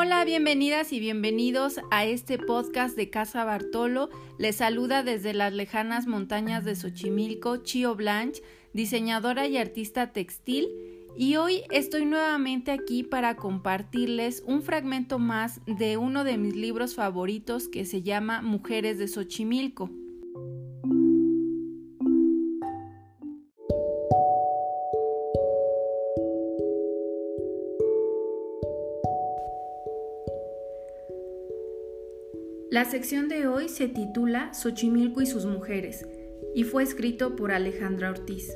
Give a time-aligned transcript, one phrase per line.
[0.00, 4.10] Hola, bienvenidas y bienvenidos a este podcast de Casa Bartolo.
[4.38, 8.40] Les saluda desde las lejanas montañas de Xochimilco, Chio Blanche,
[8.72, 10.68] diseñadora y artista textil.
[11.16, 16.94] Y hoy estoy nuevamente aquí para compartirles un fragmento más de uno de mis libros
[16.94, 19.90] favoritos que se llama Mujeres de Xochimilco.
[32.70, 36.06] La sección de hoy se titula Xochimilco y sus mujeres
[36.54, 38.54] y fue escrito por Alejandra Ortiz.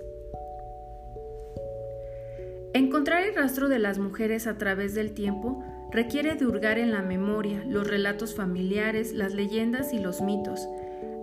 [2.75, 7.01] Encontrar el rastro de las mujeres a través del tiempo requiere de hurgar en la
[7.01, 10.69] memoria, los relatos familiares, las leyendas y los mitos.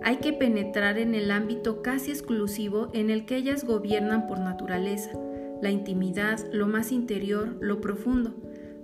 [0.02, 5.12] Hay que penetrar en el ámbito casi exclusivo en el que ellas gobiernan por naturaleza,
[5.62, 8.34] la intimidad, lo más interior, lo profundo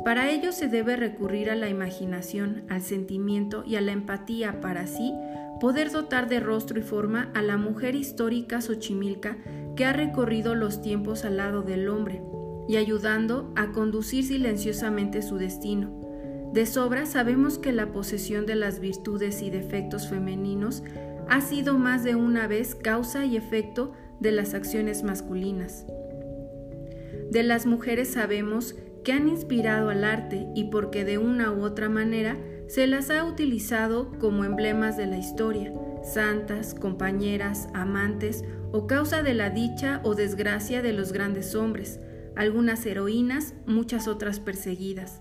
[0.05, 4.83] para ello se debe recurrir a la imaginación, al sentimiento y a la empatía para
[4.83, 5.13] así
[5.61, 9.39] poder dotar de rostro y forma a la mujer histórica Xochimilca
[9.75, 12.23] que ha recorrido los tiempos al lado del hombre
[12.69, 15.91] y ayudando a conducir silenciosamente su destino.
[16.53, 20.83] De sobra sabemos que la posesión de las virtudes y defectos femeninos
[21.29, 25.87] ha sido más de una vez causa y efecto de las acciones masculinas.
[27.31, 31.89] De las mujeres sabemos que han inspirado al arte y porque de una u otra
[31.89, 39.23] manera se las ha utilizado como emblemas de la historia, santas, compañeras, amantes o causa
[39.23, 42.01] de la dicha o desgracia de los grandes hombres,
[42.35, 45.21] algunas heroínas, muchas otras perseguidas.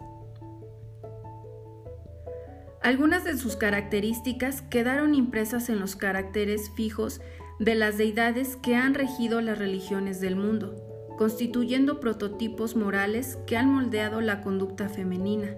[2.81, 7.22] Algunas de sus características quedaron impresas en los caracteres fijos
[7.59, 13.70] de las deidades que han regido las religiones del mundo constituyendo prototipos morales que han
[13.70, 15.56] moldeado la conducta femenina.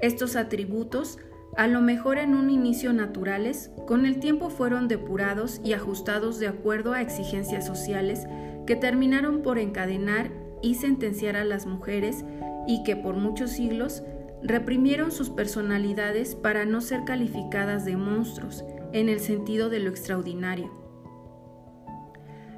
[0.00, 1.18] Estos atributos,
[1.56, 6.48] a lo mejor en un inicio naturales, con el tiempo fueron depurados y ajustados de
[6.48, 8.26] acuerdo a exigencias sociales
[8.66, 10.30] que terminaron por encadenar
[10.62, 12.24] y sentenciar a las mujeres
[12.66, 14.02] y que por muchos siglos
[14.42, 20.79] reprimieron sus personalidades para no ser calificadas de monstruos en el sentido de lo extraordinario.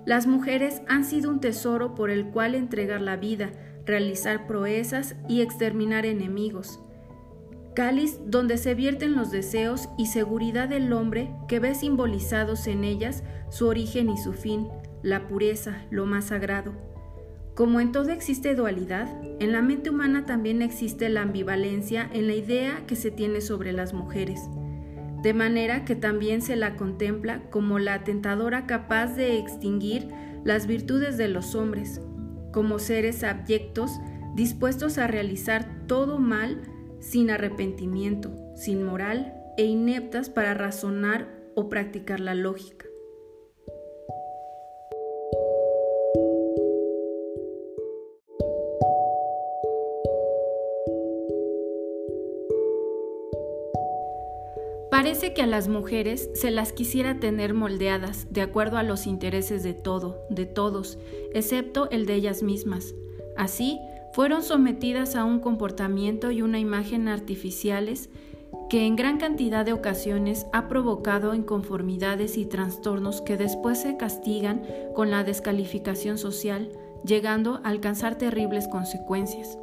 [0.04, 3.52] Las mujeres han sido un tesoro por el cual entregar la vida,
[3.86, 6.80] realizar proezas y exterminar enemigos.
[7.74, 13.22] Cáliz donde se vierten los deseos y seguridad del hombre que ve simbolizados en ellas
[13.48, 14.68] su origen y su fin,
[15.02, 16.72] la pureza, lo más sagrado.
[17.54, 19.08] Como en todo existe dualidad,
[19.38, 23.72] en la mente humana también existe la ambivalencia en la idea que se tiene sobre
[23.72, 24.40] las mujeres
[25.22, 30.09] de manera que también se la contempla como la tentadora capaz de extinguir
[30.44, 32.00] las virtudes de los hombres,
[32.53, 34.00] como seres abyectos
[34.34, 36.61] dispuestos a realizar todo mal
[37.00, 42.91] sin arrepentimiento, sin moral e ineptas para razonar o practicar la lógica.
[55.02, 59.64] Parece que a las mujeres se las quisiera tener moldeadas de acuerdo a los intereses
[59.64, 60.96] de todo, de todos,
[61.34, 62.94] excepto el de ellas mismas.
[63.36, 63.80] Así,
[64.12, 68.10] fueron sometidas a un comportamiento y una imagen artificiales
[68.70, 74.62] que en gran cantidad de ocasiones ha provocado inconformidades y trastornos que después se castigan
[74.94, 76.70] con la descalificación social,
[77.04, 79.58] llegando a alcanzar terribles consecuencias.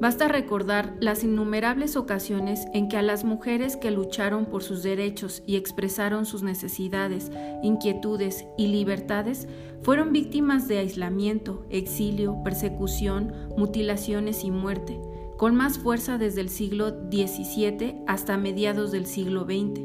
[0.00, 5.42] Basta recordar las innumerables ocasiones en que a las mujeres que lucharon por sus derechos
[5.46, 7.30] y expresaron sus necesidades,
[7.62, 9.46] inquietudes y libertades
[9.82, 14.98] fueron víctimas de aislamiento, exilio, persecución, mutilaciones y muerte,
[15.36, 19.82] con más fuerza desde el siglo XVII hasta mediados del siglo XX.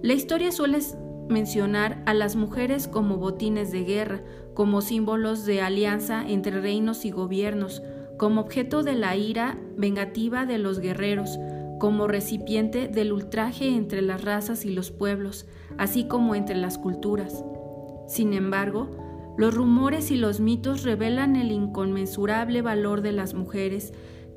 [0.00, 0.78] La historia suele
[1.28, 4.22] mencionar a las mujeres como botines de guerra,
[4.54, 7.82] como símbolos de alianza entre reinos y gobiernos,
[8.18, 11.38] como objeto de la ira vengativa de los guerreros,
[11.78, 15.46] como recipiente del ultraje entre las razas y los pueblos,
[15.78, 17.44] así como entre las culturas.
[18.08, 18.90] Sin embargo,
[19.38, 23.92] los rumores y los mitos revelan el inconmensurable valor de las mujeres,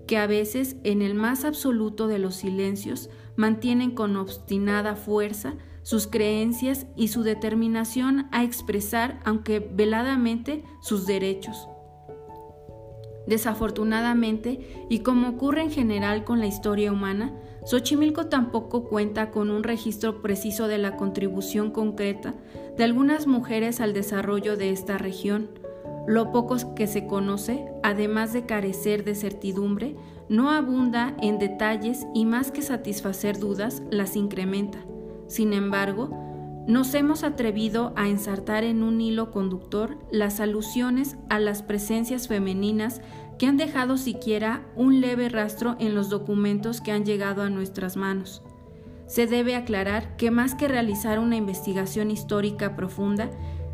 [0.06, 6.06] que a veces, en el más absoluto de los silencios, mantienen con obstinada fuerza sus
[6.06, 11.68] creencias y su determinación a expresar, aunque veladamente, sus derechos.
[13.28, 19.64] Desafortunadamente, y como ocurre en general con la historia humana, Xochimilco tampoco cuenta con un
[19.64, 22.34] registro preciso de la contribución concreta
[22.76, 25.50] de algunas mujeres al desarrollo de esta región.
[26.08, 29.96] Lo poco que se conoce, además de carecer de certidumbre,
[30.30, 34.80] no abunda en detalles y más que satisfacer dudas, las incrementa.
[35.28, 36.10] Sin embargo,
[36.68, 43.02] nos hemos atrevido a ensartar en un hilo conductor las alusiones a las presencias femeninas
[43.40, 47.98] que han dejado siquiera un leve rastro en los documentos que han llegado a nuestras
[47.98, 48.44] manos.
[49.08, 53.32] Se debe aclarar que más que realizar una investigación histórica profunda,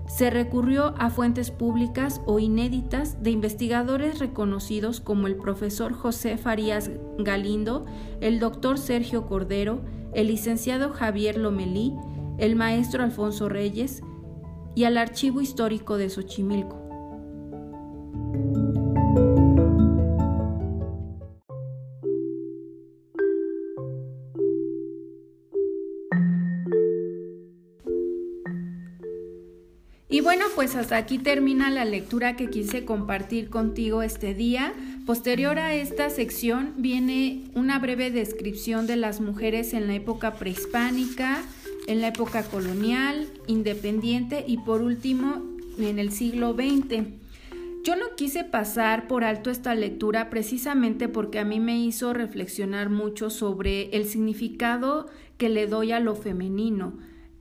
[0.08, 6.90] se recurrió a fuentes públicas o inéditas de investigadores reconocidos como el profesor José Farías
[7.20, 7.86] Galindo,
[8.22, 9.82] el doctor Sergio Cordero,
[10.14, 11.94] el licenciado Javier Lomelí,
[12.38, 14.02] el maestro Alfonso Reyes
[14.76, 16.88] y al Archivo Histórico de Xochimilco.
[30.10, 34.74] Y bueno, pues hasta aquí termina la lectura que quise compartir contigo este día.
[35.06, 41.44] Posterior a esta sección viene una breve descripción de las mujeres en la época prehispánica,
[41.88, 45.44] en la época colonial, independiente y por último
[45.80, 47.08] en el siglo XX.
[47.84, 52.90] Yo no quise pasar por alto esta lectura precisamente porque a mí me hizo reflexionar
[52.90, 55.08] mucho sobre el significado
[55.38, 56.94] que le doy a lo femenino.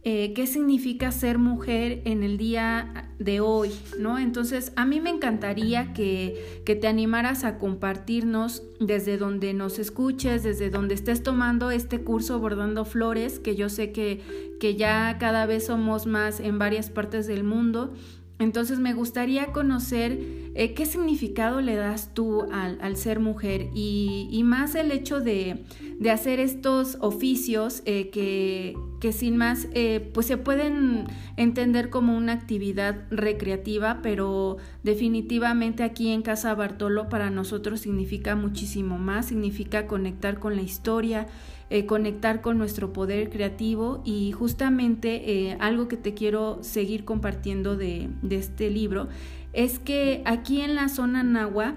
[0.09, 4.21] Eh, qué significa ser mujer en el día de hoy, ¿no?
[4.21, 10.45] Entonces, a mí me encantaría que, que, te animaras a compartirnos desde donde nos escuches,
[10.45, 15.45] desde donde estés tomando este curso Bordando Flores, que yo sé que, que ya cada
[15.45, 17.93] vez somos más en varias partes del mundo.
[18.39, 20.19] Entonces me gustaría conocer
[20.55, 25.65] eh, qué significado le das tú al, ser mujer y, más el hecho de,
[26.11, 31.07] hacer estos oficios eh, que, que, sin más eh, pues se pueden
[31.39, 38.99] entender como una actividad recreativa, pero definitivamente aquí en Casa Bartolo para nosotros significa muchísimo
[38.99, 41.27] más, significa conectar con la historia,
[41.69, 47.77] eh, conectar con nuestro poder creativo y justamente eh, algo que te quiero seguir compartiendo
[47.77, 49.09] de, este libro
[49.53, 51.75] es que aquí en la zona Nahua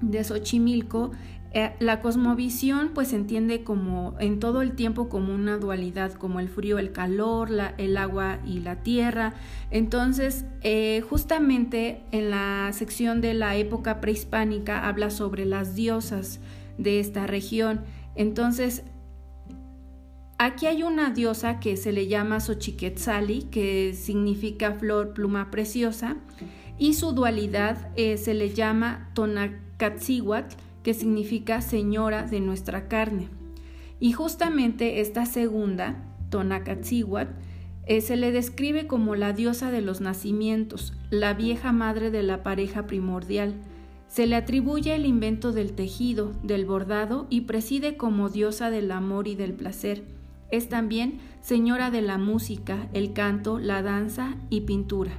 [0.00, 1.12] de Xochimilco
[1.52, 6.40] eh, la cosmovisión pues se entiende como en todo el tiempo como una dualidad, como
[6.40, 9.34] el frío, el calor, el agua y la tierra.
[9.70, 10.44] Entonces,
[11.08, 16.40] justamente en la sección de la época prehispánica habla sobre las diosas
[16.78, 17.82] de esta región.
[18.16, 18.82] Entonces,
[20.44, 26.18] Aquí hay una diosa que se le llama Xochiquetzali, que significa flor pluma preciosa,
[26.78, 33.30] y su dualidad eh, se le llama Tonacatzihuatl, que significa señora de nuestra carne.
[34.00, 37.32] Y justamente esta segunda, Tonacatzihuatl,
[37.86, 42.42] eh, se le describe como la diosa de los nacimientos, la vieja madre de la
[42.42, 43.54] pareja primordial.
[44.08, 49.26] Se le atribuye el invento del tejido, del bordado y preside como diosa del amor
[49.26, 50.04] y del placer.
[50.54, 55.10] Es también señora de la música, el canto, la danza y pintura.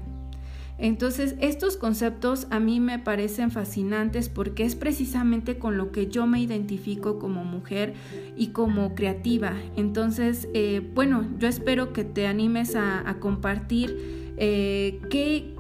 [0.78, 6.26] Entonces, estos conceptos a mí me parecen fascinantes porque es precisamente con lo que yo
[6.26, 7.96] me identifico como mujer
[8.38, 9.52] y como creativa.
[9.76, 15.54] Entonces, eh, bueno, yo espero que te animes a, compartir eh, qué,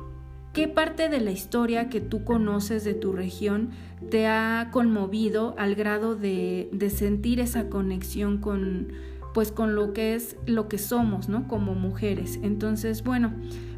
[0.53, 3.71] qué parte de la historia que tú conoces de tu región
[4.09, 10.15] te ha conmovido al grado de, de sentir esa conexión con pues con lo que
[10.15, 11.45] es lo que somos, ¿no?
[11.49, 12.39] Como mujeres.
[12.41, 13.33] Entonces, bueno,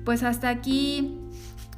[0.06, 1.18] pues hasta aquí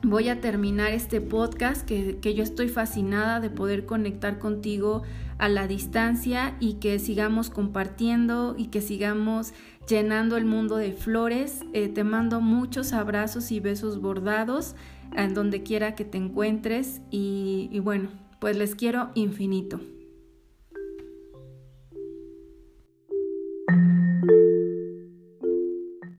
[0.03, 5.03] voy a terminar este podcast que, que, yo estoy fascinada de poder conectar contigo
[5.37, 9.53] a la distancia y que sigamos compartiendo y que sigamos
[9.87, 11.61] llenando el mundo de flores.
[11.71, 14.75] Eh, te mando muchos abrazos y besos bordados
[15.15, 18.09] en donde quiera que te encuentres y, y bueno,
[18.39, 19.79] pues les quiero infinito.